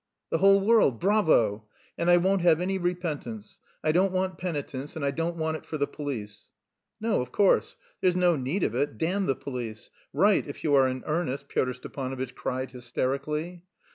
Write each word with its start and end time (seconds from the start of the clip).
"The 0.31 0.39
whole 0.39 0.61
world! 0.61 0.99
Bravo! 0.99 1.67
And 1.95 2.09
I 2.09 2.17
won't 2.17 2.41
have 2.41 2.59
any 2.59 2.79
repentance. 2.79 3.59
I 3.83 3.91
don't 3.91 4.11
want 4.11 4.39
penitence 4.39 4.95
and 4.95 5.05
I 5.05 5.11
don't 5.11 5.37
want 5.37 5.57
it 5.57 5.65
for 5.67 5.77
the 5.77 5.85
police!" 5.85 6.49
"No, 6.99 7.21
of 7.21 7.31
course, 7.31 7.77
there's 8.01 8.15
no 8.15 8.35
need 8.35 8.63
of 8.63 8.73
it, 8.73 8.97
damn 8.97 9.27
the 9.27 9.35
police! 9.35 9.91
Write, 10.11 10.47
if 10.47 10.63
you 10.63 10.73
are 10.73 10.87
in 10.87 11.03
earnest!" 11.05 11.47
Pyotr 11.49 11.73
Stepanovitch 11.73 12.33
cried 12.33 12.71
hysterically. 12.71 13.63